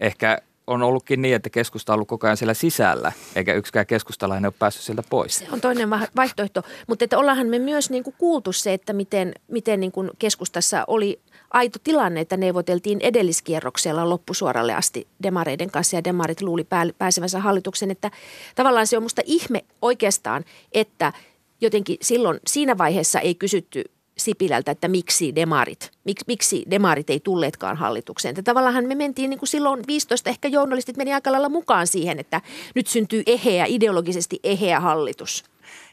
[0.00, 4.48] Ehkä on ollutkin niin, että keskusta on ollut koko ajan siellä sisällä, eikä yksikään keskustalainen
[4.48, 5.36] ole päässyt sieltä pois.
[5.36, 9.32] Se on toinen vaihtoehto, mutta että ollaanhan me myös niin kuin kuultu se, että miten,
[9.48, 16.04] miten niin kuin keskustassa oli aito tilanne, että neuvoteltiin edelliskierroksella loppusuoralle asti demareiden kanssa ja
[16.04, 16.66] demarit luuli
[16.98, 18.10] pääsevänsä hallituksen, että
[18.54, 21.12] tavallaan se on musta ihme oikeastaan, että
[21.60, 23.84] jotenkin silloin siinä vaiheessa ei kysytty
[24.18, 28.30] Sipilältä, että miksi demarit, mik, miksi demarit ei tulleetkaan hallitukseen.
[28.32, 32.18] Että tavallaan me mentiin niin kuin silloin 15, ehkä journalistit meni aika lailla mukaan siihen,
[32.18, 32.40] että
[32.74, 35.44] nyt syntyy eheä, ideologisesti eheä hallitus.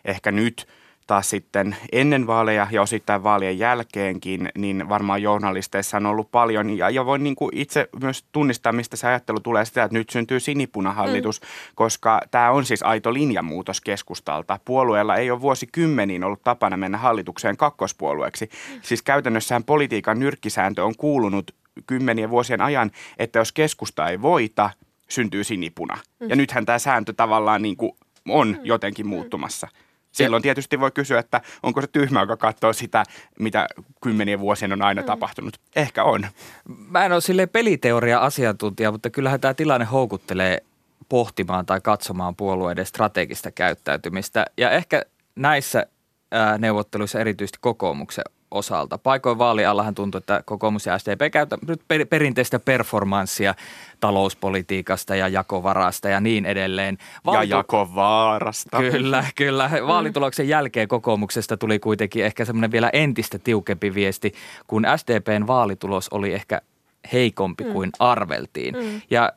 [0.06, 0.68] Ehkä nyt
[1.12, 6.78] taas sitten ennen vaaleja ja osittain vaalien jälkeenkin, niin varmaan journalisteissa on ollut paljon.
[6.78, 10.10] Ja, ja voin niin kuin itse myös tunnistaa, mistä se ajattelu tulee sitä, että nyt
[10.10, 11.48] syntyy sinipunahallitus, mm.
[11.76, 14.60] koska tämä on siis aito linjanmuutos keskustalta.
[14.66, 18.46] Puolueella ei ole vuosikymmeniin ollut tapana mennä hallitukseen kakkospuolueeksi.
[18.46, 18.80] Mm.
[18.82, 21.56] Siis käytännössähän politiikan nyrkkisääntö on kuulunut
[21.88, 24.70] kymmenien vuosien ajan, että jos keskusta ei voita,
[25.10, 25.98] syntyy sinipuna.
[26.20, 26.30] Mm.
[26.30, 27.92] Ja nythän tämä sääntö tavallaan niin kuin
[28.30, 28.60] on mm.
[28.64, 29.68] jotenkin muuttumassa.
[29.68, 29.91] Mm.
[30.12, 33.04] Silloin tietysti voi kysyä, että onko se tyhmä, joka katsoo sitä,
[33.40, 33.68] mitä
[34.04, 35.06] kymmenien vuosien on aina mm.
[35.06, 35.60] tapahtunut.
[35.76, 36.28] Ehkä on.
[36.90, 40.64] Mä en ole sille peliteoria-asiantuntija, mutta kyllähän tämä tilanne houkuttelee
[41.10, 44.46] pohtimaan tai katsomaan puolueiden strategista käyttäytymistä.
[44.58, 45.02] Ja ehkä
[45.36, 45.86] näissä
[46.58, 48.98] neuvotteluissa erityisesti kokoomuksen osalta.
[48.98, 53.56] Paikoin vaaliallahan tuntuu, että kokoomus ja SDP käytä nyt perinteistä performanssia
[54.00, 56.98] talouspolitiikasta ja jakovarasta ja niin edelleen.
[57.26, 58.78] Vaalitu- ja jakovaarasta.
[58.78, 59.68] Kyllä, kyllä.
[59.68, 59.88] Mm.
[59.88, 64.34] Vaalituloksen jälkeen kokoomuksesta tuli kuitenkin ehkä semmoinen vielä entistä tiukempi viesti,
[64.68, 66.62] kun SDPn vaalitulos oli ehkä
[67.14, 67.72] heikompi mm.
[67.72, 68.76] kuin arveltiin.
[68.76, 69.02] Mm.
[69.10, 69.34] Ja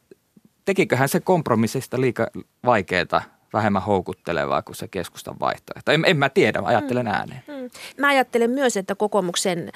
[0.64, 2.26] tekiköhän se kompromissista liika
[2.64, 3.22] vaikeaa
[3.54, 5.92] vähemmän houkuttelevaa kuin se keskustan vaihtoehto.
[5.92, 7.12] En, en mä tiedä, mä ajattelen mm.
[7.12, 7.42] ääneen.
[7.46, 7.70] Mm.
[8.00, 9.72] Mä ajattelen myös, että kokoomuksen ö,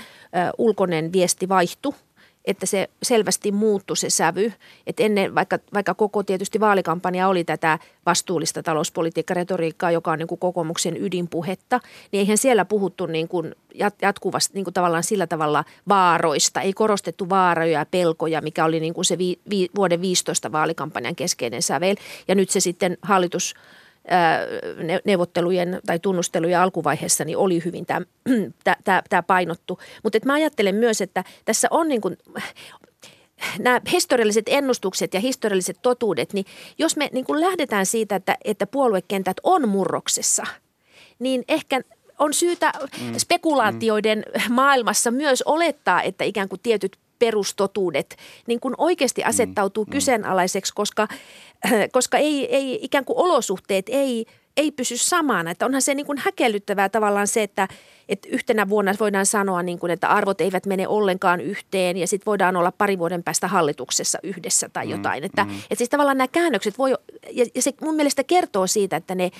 [0.58, 1.94] ulkoinen viesti vaihtui
[2.44, 4.52] että se selvästi muuttui se sävy.
[4.86, 10.38] Että ennen, vaikka, vaikka koko tietysti vaalikampanja oli tätä vastuullista talouspolitiikkaretoriikkaa, joka on niin kuin
[10.38, 11.80] kokoomuksen ydinpuhetta,
[12.12, 13.54] niin eihän siellä puhuttu niin kuin
[14.02, 16.60] jatkuvasti niin kuin tavallaan sillä tavalla vaaroista.
[16.60, 21.16] Ei korostettu vaaroja ja pelkoja, mikä oli niin kuin se vi, vi, vuoden 15 vaalikampanjan
[21.16, 21.96] keskeinen sävel.
[22.28, 23.54] Ja nyt se sitten hallitus–
[25.04, 28.00] neuvottelujen tai tunnustelujen alkuvaiheessa niin oli hyvin tämä,
[28.84, 29.78] tämä, tämä painottu.
[30.02, 32.16] Mutta mä ajattelen myös, että tässä on niin kuin,
[33.58, 36.44] nämä historialliset ennustukset ja historialliset totuudet, niin
[36.78, 40.46] jos me niin kuin lähdetään siitä, että, että puoluekentät on murroksessa,
[41.18, 41.80] niin ehkä
[42.18, 43.14] on syytä mm.
[43.18, 44.54] spekulaatioiden mm.
[44.54, 49.90] maailmassa myös olettaa, että ikään kuin tietyt perustotuudet niin kuin oikeasti mm, asettautuu mm.
[49.90, 51.08] kyseenalaiseksi, koska,
[51.92, 54.26] koska ei, ei ikään kuin olosuhteet ei,
[54.58, 55.50] ei pysy samana.
[55.50, 57.68] Että onhan se niin kuin häkellyttävää tavallaan se, että,
[58.08, 62.26] että yhtenä vuonna voidaan sanoa, niin kuin, että arvot eivät mene ollenkaan yhteen ja sitten
[62.26, 65.22] voidaan olla pari vuoden päästä hallituksessa yhdessä tai mm, jotain.
[65.22, 65.50] Mm, että, mm.
[65.50, 66.90] että siis tavallaan nämä käännökset voi,
[67.30, 69.30] ja, ja se mun mielestä kertoo siitä, että ne–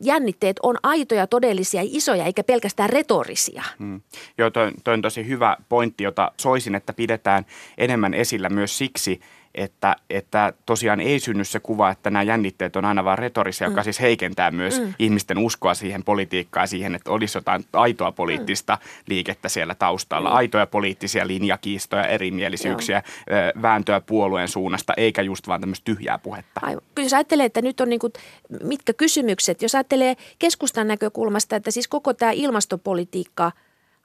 [0.00, 3.62] jännitteet on aitoja, todellisia, isoja eikä pelkästään retorisia.
[3.78, 4.00] Hmm.
[4.38, 7.46] Joo, toi, toi on tosi hyvä pointti, jota soisin, että pidetään
[7.78, 9.20] enemmän esillä myös siksi,
[9.54, 13.72] että, että tosiaan ei synny se kuva, että nämä jännitteet on aina vain retorisia, mm.
[13.72, 14.94] joka siis heikentää myös mm.
[14.98, 18.88] ihmisten uskoa siihen politiikkaan, siihen, että olisi jotain aitoa poliittista mm.
[19.06, 20.36] liikettä siellä taustalla, mm.
[20.36, 23.62] aitoja poliittisia linjakiistoja, erimielisyyksiä, Joo.
[23.62, 26.60] vääntöä puolueen suunnasta, eikä just vaan tämmöistä tyhjää puhetta.
[26.62, 26.82] Aivan.
[26.98, 28.12] Jos ajattelee, että nyt on niin kuin,
[28.62, 33.52] mitkä kysymykset, jos ajattelee keskustan näkökulmasta, että siis koko tämä ilmastopolitiikka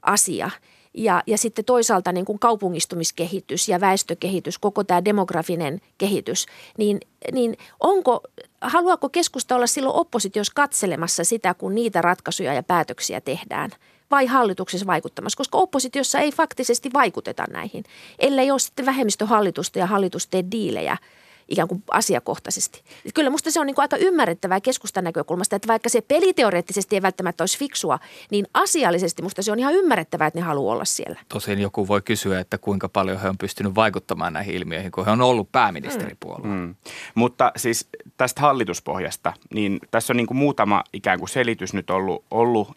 [0.01, 0.49] asia–
[0.97, 6.45] ja, ja sitten toisaalta niin kuin kaupungistumiskehitys ja väestökehitys, koko tämä demografinen kehitys,
[6.77, 6.99] niin,
[7.31, 8.21] niin onko,
[8.61, 13.71] haluaako keskusta olla silloin oppositiossa katselemassa sitä, kun niitä ratkaisuja ja päätöksiä tehdään–
[14.11, 17.83] vai hallituksessa vaikuttamassa, koska oppositiossa ei faktisesti vaikuteta näihin,
[18.19, 20.97] ellei ole sitten vähemmistöhallitusta ja hallitus tee diilejä–
[21.47, 22.83] ikään kuin asiakohtaisesti.
[23.13, 27.01] Kyllä musta se on niin kuin aika ymmärrettävää keskustan näkökulmasta, että vaikka se peliteoreettisesti ei
[27.01, 27.99] välttämättä olisi fiksua,
[28.31, 31.19] niin asiallisesti musta se on ihan ymmärrettävää, että ne haluaa olla siellä.
[31.29, 35.11] Tosin joku voi kysyä, että kuinka paljon he on pystynyt vaikuttamaan näihin ilmiöihin, kun he
[35.11, 36.47] on ollut pääministeripuolue.
[36.47, 36.53] Mm.
[36.53, 36.75] Mm.
[37.15, 42.25] Mutta siis tästä hallituspohjasta, niin tässä on niin kuin muutama ikään kuin selitys nyt ollut,
[42.31, 42.71] ollut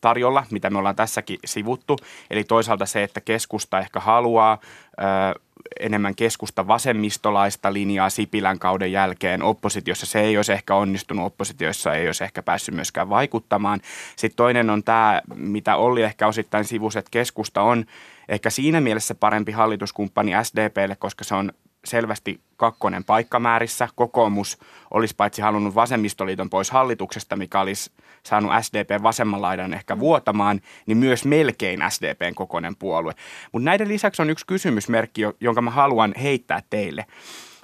[0.00, 1.96] tarjolla, mitä me ollaan tässäkin sivuttu.
[2.30, 5.40] Eli toisaalta se, että keskusta ehkä haluaa ö,
[5.80, 9.42] enemmän keskusta vasemmistolaista linjaa Sipilän kauden jälkeen.
[9.42, 13.80] Oppositiossa se ei olisi ehkä onnistunut, oppositiossa ei olisi ehkä päässyt myöskään vaikuttamaan.
[14.16, 17.84] Sitten toinen on tämä, mitä oli ehkä osittain sivus, että keskusta on
[18.28, 21.52] ehkä siinä mielessä parempi hallituskumppani SDPlle, koska se on
[21.84, 23.88] selvästi kakkonen paikkamäärissä.
[23.94, 24.58] Kokoomus
[24.90, 27.90] olisi paitsi halunnut vasemmistoliiton pois hallituksesta, mikä olisi
[28.22, 33.12] saanut SDP vasemman laidan ehkä vuotamaan, niin myös melkein SDPn kokoinen puolue.
[33.52, 37.06] Mutta näiden lisäksi on yksi kysymysmerkki, jonka mä haluan heittää teille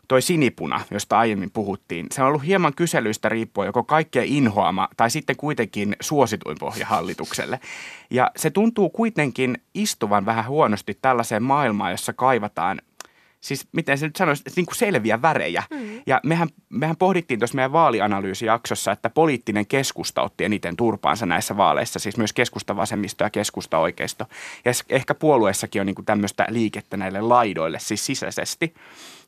[0.09, 5.11] toi sinipuna, josta aiemmin puhuttiin, se on ollut hieman kyselyistä riippuen joko kaikkein inhoama tai
[5.11, 7.61] sitten kuitenkin suosituin pohja hallitukselle.
[8.11, 12.81] Ja se tuntuu kuitenkin istuvan vähän huonosti tällaiseen maailmaan, jossa kaivataan
[13.41, 15.63] siis miten se nyt sanoisi, niin kuin selviä värejä.
[15.71, 16.03] Mm.
[16.07, 21.99] Ja mehän, mehän pohdittiin tuossa meidän vaalianalyysijaksossa, että poliittinen keskusta otti eniten turpaansa näissä vaaleissa,
[21.99, 24.25] siis myös keskusta vasemmisto ja keskusta oikeisto.
[24.65, 28.75] Ja ehkä puolueessakin on niin kuin tämmöistä liikettä näille laidoille, siis sisäisesti.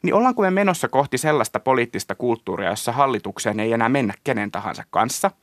[0.02, 4.84] Niin ollaanko me menossa kohti sellaista poliittista kulttuuria, jossa hallitukseen ei enää mennä kenen tahansa
[4.90, 5.30] kanssa–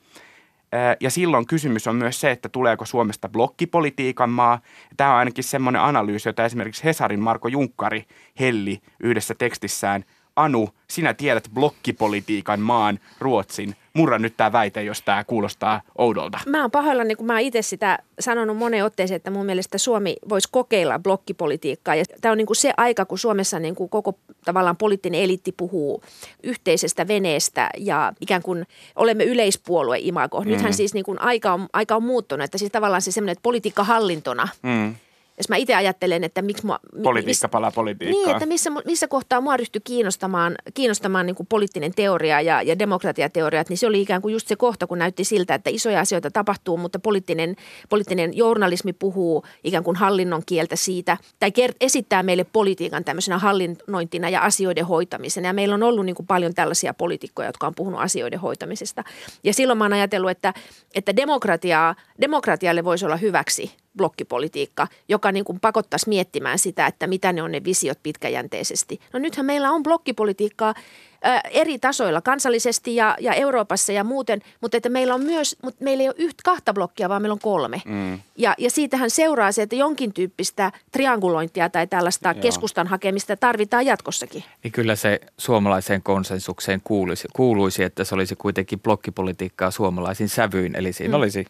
[1.00, 4.60] ja silloin kysymys on myös se, että tuleeko Suomesta blokkipolitiikan maa.
[4.96, 8.04] Tämä on ainakin semmoinen analyysi, jota esimerkiksi Hesarin Marko Junkkari
[8.40, 10.04] helli yhdessä tekstissään.
[10.38, 16.38] Anu, sinä tiedät blokkipolitiikan maan Ruotsin murra nyt tämä väite, jos tämä kuulostaa oudolta.
[16.46, 20.16] Mä oon pahoillani, kun mä oon itse sitä sanonut moneen otteeseen, että mun mielestä Suomi
[20.28, 21.94] voisi kokeilla blokkipolitiikkaa.
[21.94, 25.52] Ja tämä on niin kuin se aika, kun Suomessa niin kuin koko tavallaan poliittinen eliitti
[25.52, 26.02] puhuu
[26.42, 30.44] yhteisestä veneestä ja ikään kuin olemme yleispuolue imago.
[30.44, 30.76] Nythän mm.
[30.76, 33.84] siis niin kuin aika, on, aika on muuttunut, että siis tavallaan se semmoinen, että politiikka
[33.84, 34.94] hallintona mm
[35.38, 36.80] jos mä itse ajattelen, että miksi mua...
[37.02, 38.24] Politiikka palaa politiikkaan.
[38.24, 42.78] Niin, että missä, missä kohtaa mua ryhtyi kiinnostamaan, kiinnostamaan niin kuin poliittinen teoria ja, ja
[42.78, 46.30] demokratiateoriat, niin se oli ikään kuin just se kohta, kun näytti siltä, että isoja asioita
[46.30, 47.56] tapahtuu, mutta poliittinen,
[47.88, 54.28] poliittinen journalismi puhuu ikään kuin hallinnon kieltä siitä, tai kert, esittää meille politiikan tämmöisenä hallinnointina
[54.28, 55.46] ja asioiden hoitamisena.
[55.46, 59.04] Ja meillä on ollut niin kuin paljon tällaisia poliitikkoja, jotka on puhunut asioiden hoitamisesta.
[59.44, 60.54] Ja silloin mä oon ajatellut, että,
[60.94, 67.32] että demokratiaa, demokratialle voisi olla hyväksi blokkipolitiikka, joka niin kuin pakottaisi miettimään sitä, että mitä
[67.32, 69.00] ne on ne visiot pitkäjänteisesti.
[69.12, 70.74] No nythän meillä on blokkipolitiikkaa
[71.22, 75.84] ää, eri tasoilla, kansallisesti ja, ja Euroopassa ja muuten, mutta että meillä on myös, mutta
[75.84, 77.82] meillä ei ole yhtä kahta blokkia, vaan meillä on kolme.
[77.84, 78.18] Mm.
[78.36, 82.42] Ja, ja siitähän seuraa se, että jonkin tyyppistä triangulointia tai tällaista Joo.
[82.42, 84.44] keskustan hakemista tarvitaan jatkossakin.
[84.64, 90.92] Niin kyllä se suomalaiseen konsensukseen kuuluisi, kuuluisi, että se olisi kuitenkin blokkipolitiikkaa suomalaisin sävyin, eli
[90.92, 91.20] siinä mm.
[91.20, 91.46] olisi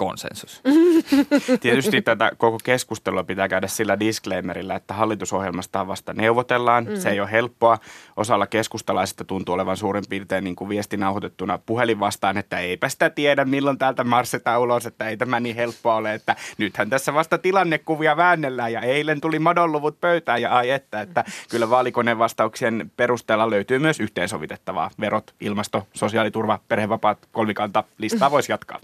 [0.00, 0.62] konsensus.
[1.60, 6.84] Tietysti tätä koko keskustelua pitää käydä sillä disclaimerillä, että hallitusohjelmasta vasta neuvotellaan.
[6.84, 6.96] Mm.
[6.96, 7.78] Se ei ole helppoa.
[8.16, 13.10] Osalla keskustalaisista tuntuu olevan suurin piirtein niin kuin viesti nauhoitettuna puhelin vastaan, että eipä sitä
[13.10, 17.38] tiedä, milloin täältä marssitaan ulos, että ei tämä niin helppoa ole, että nythän tässä vasta
[17.38, 23.50] tilannekuvia väännellään ja eilen tuli madonluvut pöytään ja ai että, että kyllä vaalikoneen vastauksien perusteella
[23.50, 24.90] löytyy myös yhteensovitettavaa.
[25.00, 28.80] Verot, ilmasto, sosiaaliturva, perhevapaat, kolmikanta, listaa voisi jatkaa.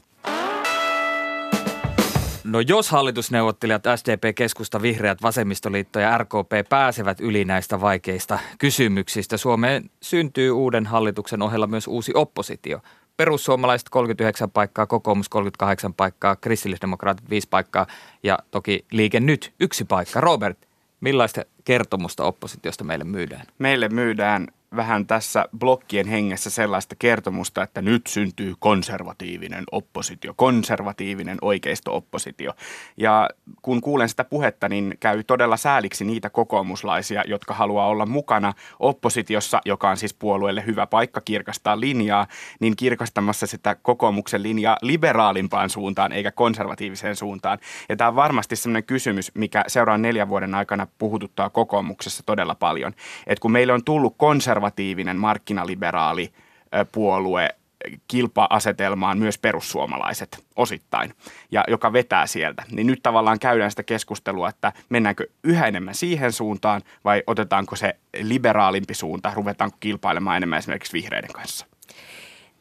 [2.47, 9.91] No jos hallitusneuvottelijat SDP, Keskusta, Vihreät, Vasemmistoliitto ja RKP pääsevät yli näistä vaikeista kysymyksistä, Suomeen
[10.03, 12.81] syntyy uuden hallituksen ohella myös uusi oppositio.
[13.17, 17.87] Perussuomalaiset 39 paikkaa, kokoomus 38 paikkaa, kristillisdemokraatit 5 paikkaa
[18.23, 20.21] ja toki Liike Nyt yksi paikka.
[20.21, 20.59] Robert,
[21.01, 23.47] millaista kertomusta oppositiosta meille myydään?
[23.59, 32.53] Meille myydään vähän tässä blokkien hengessä sellaista kertomusta, että nyt syntyy konservatiivinen oppositio, konservatiivinen oikeisto-oppositio.
[32.97, 33.31] Ja
[33.63, 39.61] kun kuulen sitä puhetta, niin käy todella sääliksi niitä kokoomuslaisia, jotka haluaa olla mukana oppositiossa,
[39.65, 42.27] joka on siis puolueelle hyvä paikka kirkastaa linjaa,
[42.61, 47.59] niin kirkastamassa sitä kokoomuksen linjaa liberaalimpaan suuntaan eikä konservatiiviseen suuntaan.
[47.89, 52.93] Ja tämä on varmasti sellainen kysymys, mikä seuraavan neljän vuoden aikana puhututtaa kokoomuksessa todella paljon.
[53.27, 54.66] Että kun meille on tullut konservatiivinen
[55.17, 56.33] markkinaliberaali
[56.93, 57.49] puolue
[58.09, 61.15] kilpa-asetelmaan myös perussuomalaiset osittain,
[61.51, 62.63] ja joka vetää sieltä.
[62.71, 67.97] Niin nyt tavallaan käydään sitä keskustelua, että mennäänkö yhä enemmän siihen suuntaan vai otetaanko se
[68.23, 71.67] liberaalimpi suunta, ruvetaanko kilpailemaan enemmän esimerkiksi vihreiden kanssa.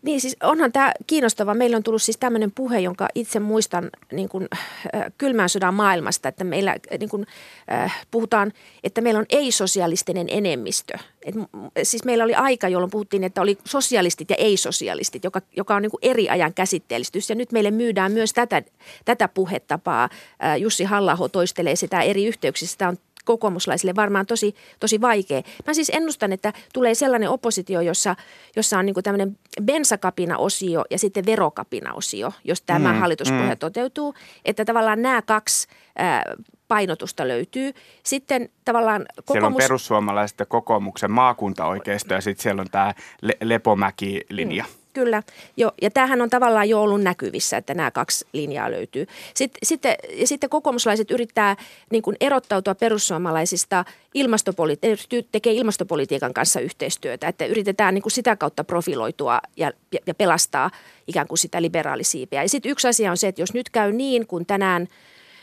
[0.06, 1.54] Niin siis onhan tämä kiinnostava.
[1.54, 4.48] Meillä on tullut siis tämmöinen puhe, jonka itse muistan niin kuin,
[4.96, 7.26] äh, kylmän sodan maailmasta, että meillä äh, niin kuin,
[7.72, 10.94] äh, puhutaan, että meillä on ei-sosialistinen enemmistö.
[11.26, 11.36] Et,
[11.84, 15.92] siis meillä oli aika, jolloin puhuttiin, että oli sosialistit ja ei-sosialistit, joka, joka on niin
[16.02, 17.30] eri ajan käsitteellistys.
[17.30, 18.64] Ja nyt meille myydään myös tätä,
[19.06, 20.10] tätä puhetapaa.
[20.44, 22.72] Äh, Jussi halla toistelee sitä eri yhteyksissä.
[22.72, 25.42] Sitä on kokoomuslaisille varmaan tosi, tosi vaikea.
[25.68, 28.16] Mä siis ennustan, että tulee sellainen oppositio, jossa,
[28.56, 33.60] jossa on niin tämmöinen bensakapina-osio ja sitten verokapina-osio, jos tämä mm, hallituspohja mm.
[33.60, 34.16] toteutuu.
[34.46, 36.24] Että tavallaan nämä kaksi ää,
[36.68, 37.72] painotusta löytyy.
[38.04, 39.32] Sitten tavallaan kokoomus...
[39.32, 44.64] Siellä on perussuomalaiset ja kokoomuksen maakuntaoikeisto ja sitten siellä on tämä Le- Lepomäki-linja.
[44.64, 44.85] Mm.
[44.96, 45.24] Kyllä,
[45.58, 49.08] jo, ja tämähän on tavallaan jo ollut näkyvissä, että nämä kaksi linjaa löytyy.
[49.34, 51.56] Sitten, sitten, ja sitten kokoomuslaiset yrittää
[51.92, 58.64] niin kuin erottautua perussuomalaisista ilmastopoli- tekee ilmastopolitiikan kanssa yhteistyötä, että yritetään niin kuin sitä kautta
[58.64, 59.72] profiloitua ja,
[60.08, 60.72] ja, pelastaa
[61.08, 62.44] ikään kuin sitä liberaalisiipeä.
[62.44, 64.88] Ja sitten yksi asia on se, että jos nyt käy niin, kun tänään–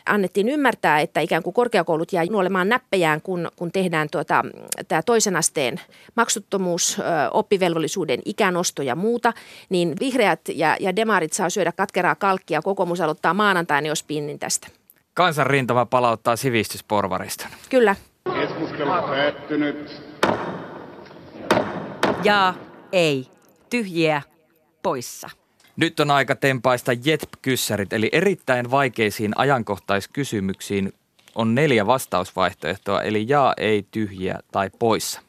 [0.07, 4.43] annettiin ymmärtää, että ikään kuin korkeakoulut jää nuolemaan näppejään, kun, kun tehdään tuota,
[4.89, 5.81] tämä toisen asteen
[6.17, 6.99] maksuttomuus,
[7.31, 9.33] oppivelvollisuuden ikänosto ja muuta,
[9.69, 12.63] niin vihreät ja, ja demarit saa syödä katkeraa kalkkia.
[12.63, 14.69] Kokoomus aloittaa maanantaina jos pinnin tästä.
[15.15, 17.49] Kansan rintama palauttaa sivistysporvarista.
[17.69, 17.97] Kyllä.
[18.41, 20.03] Keskustelu päättynyt.
[22.25, 22.55] Ja
[22.93, 23.29] ei.
[23.71, 24.23] Tyhjiä
[24.83, 25.31] poissa.
[25.77, 30.93] Nyt on aika tempaista JETP-kyssärit, eli erittäin vaikeisiin ajankohtaiskysymyksiin
[31.35, 35.21] on neljä vastausvaihtoehtoa, eli jaa, ei, tyhjiä tai poissa.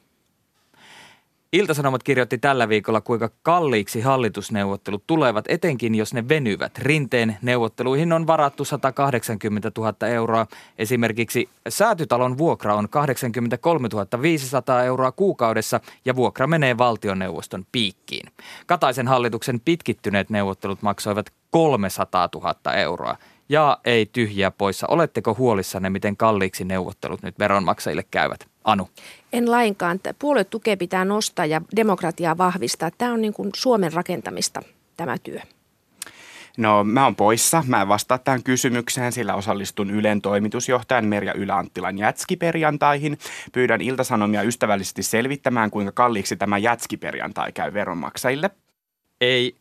[1.54, 6.78] Iltasanomat kirjoitti tällä viikolla, kuinka kalliiksi hallitusneuvottelut tulevat, etenkin jos ne venyvät.
[6.78, 10.46] Rinteen neuvotteluihin on varattu 180 000 euroa.
[10.78, 13.88] Esimerkiksi säätytalon vuokra on 83
[14.22, 18.28] 500 euroa kuukaudessa ja vuokra menee valtioneuvoston piikkiin.
[18.66, 23.16] Kataisen hallituksen pitkittyneet neuvottelut maksoivat 300 000 euroa.
[23.48, 24.86] Ja ei tyhjiä poissa.
[24.86, 28.53] Oletteko huolissanne, miten kalliiksi neuvottelut nyt veronmaksajille käyvät?
[28.64, 28.88] Anu.
[29.32, 30.00] En lainkaan.
[30.18, 32.90] Puoluetukea pitää nostaa ja demokratiaa vahvistaa.
[32.90, 34.62] Tämä on niin kuin Suomen rakentamista
[34.96, 35.40] tämä työ.
[36.56, 37.64] No mä oon poissa.
[37.66, 43.18] Mä en vastaa tähän kysymykseen, sillä osallistun Ylen toimitusjohtajan Merja Ylä-Anttilan jätskiperjantaihin.
[43.52, 48.50] Pyydän Iltasanomia ystävällisesti selvittämään, kuinka kalliiksi tämä jätskiperjantai käy veronmaksajille.
[49.20, 49.56] Ei.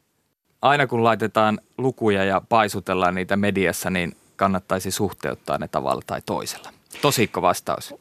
[0.62, 6.74] Aina kun laitetaan lukuja ja paisutellaan niitä mediassa, niin kannattaisi suhteuttaa ne tavalla tai toisella.
[7.02, 7.96] Tosikko vastaus.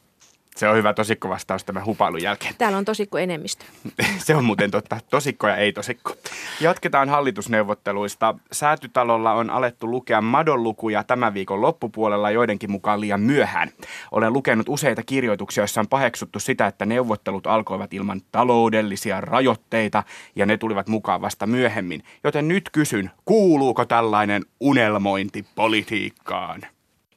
[0.57, 2.55] Se on hyvä tosikko vastaus tämän hupailun jälkeen.
[2.59, 3.65] Täällä on tosikko enemmistö.
[4.19, 4.99] Se on muuten totta.
[5.11, 6.15] Tosikko ja ei tosikko.
[6.61, 8.35] Jatketaan hallitusneuvotteluista.
[8.53, 13.71] Säätytalolla on alettu lukea madonlukuja tämän viikon loppupuolella joidenkin mukaan liian myöhään.
[14.11, 20.03] Olen lukenut useita kirjoituksia, joissa on paheksuttu sitä, että neuvottelut alkoivat ilman taloudellisia rajoitteita
[20.37, 22.03] ja ne tulivat mukaan vasta myöhemmin.
[22.25, 26.63] Joten nyt kysyn, kuuluuko tällainen unelmointi politiikkaan?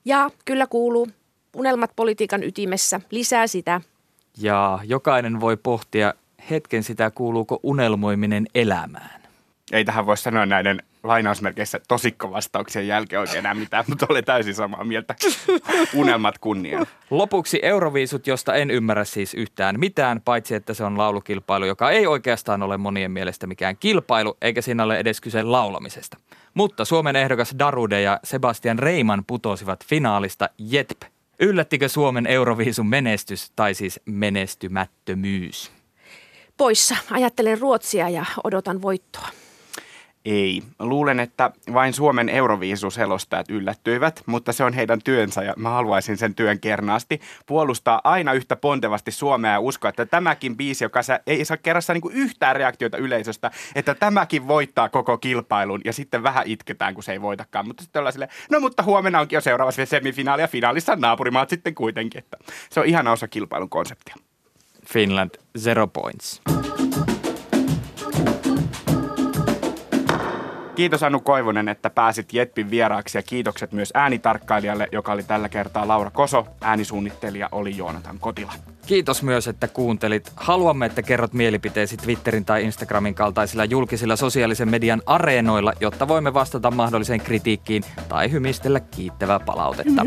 [0.06, 1.08] Ja kyllä kuuluu
[1.56, 3.82] unelmat politiikan ytimessä, lisää sitä.
[4.38, 6.14] Ja jokainen voi pohtia
[6.50, 9.22] hetken sitä, kuuluuko unelmoiminen elämään.
[9.72, 14.84] Ei tähän voi sanoa näiden lainausmerkeissä tosikkovastauksien jälkeen oikein enää mitään, mutta olen täysin samaa
[14.84, 15.16] mieltä.
[15.94, 16.86] Unelmat kunniaan.
[17.10, 22.08] Lopuksi Euroviisut, josta en ymmärrä siis yhtään mitään, paitsi että se on laulukilpailu, joka ei
[22.08, 26.18] oikeastaan ole monien mielestä mikään kilpailu, eikä siinä ole edes kyse laulamisesta.
[26.54, 31.02] Mutta Suomen ehdokas Darude ja Sebastian Reiman putosivat finaalista Jetp
[31.40, 35.72] Yllättikö Suomen Euroviisun menestys tai siis menestymättömyys?
[36.58, 36.96] Poissa.
[37.12, 39.28] Ajattelen Ruotsia ja odotan voittoa.
[40.26, 40.64] Ei.
[40.80, 46.36] Luulen, että vain Suomen Euroviisuselostajat yllättyivät, mutta se on heidän työnsä ja mä haluaisin sen
[46.36, 51.58] työn kernaasti puolustaa aina yhtä pontevasti Suomea ja uskoa, että tämäkin biisi, joka ei saa
[51.58, 57.04] kerrassa niin yhtään reaktiota yleisöstä, että tämäkin voittaa koko kilpailun ja sitten vähän itketään, kun
[57.04, 57.68] se ei voitakaan.
[57.68, 61.76] Mutta sitten ollaan silleen, no mutta huomenna onkin jo seuraava semifinaali ja finaalissa naapurimaat sitten
[61.76, 62.20] kuitenkin.
[62.20, 62.38] Että
[62.70, 64.16] se on ihana osa kilpailun konseptia.
[64.86, 66.42] Finland, zero points.
[70.76, 75.88] Kiitos Anu Koivunen, että pääsit Jetpin vieraaksi ja kiitokset myös äänitarkkailijalle, joka oli tällä kertaa
[75.88, 76.48] Laura Koso.
[76.62, 78.54] Äänisuunnittelija oli Joonatan Kotila.
[78.86, 80.32] Kiitos myös, että kuuntelit.
[80.36, 86.72] Haluamme, että kerrot mielipiteesi Twitterin tai Instagramin kaltaisilla julkisilla sosiaalisen median areenoilla, jotta voimme vastata
[86.72, 90.02] mahdolliseen kritiikkiin tai hymistellä kiittävää palautetta.